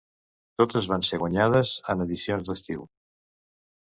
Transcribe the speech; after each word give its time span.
Totes 0.61 0.87
van 0.91 1.03
ser 1.09 1.19
guanyades 1.23 1.73
en 1.95 2.01
edicions 2.07 2.49
d'estiu. 2.49 2.87